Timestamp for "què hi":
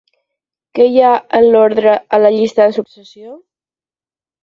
0.77-0.97